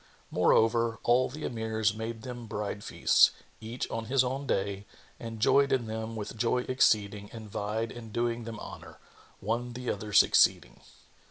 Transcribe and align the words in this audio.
Moreover, 0.31 0.97
all 1.03 1.29
the 1.29 1.45
Emirs 1.45 1.93
made 1.93 2.23
them 2.23 2.47
bride 2.47 2.83
feasts, 2.83 3.29
each 3.59 3.87
on 3.91 4.05
his 4.05 4.23
own 4.23 4.47
day, 4.47 4.87
and 5.19 5.39
joyed 5.39 5.71
in 5.71 5.85
them 5.85 6.15
with 6.15 6.35
joy 6.35 6.63
exceeding 6.63 7.29
and 7.31 7.51
vied 7.51 7.91
in 7.91 8.11
doing 8.11 8.45
them 8.45 8.59
honour, 8.59 8.97
one 9.41 9.73
the 9.73 9.91
other 9.91 10.11
succeeding. 10.11 10.81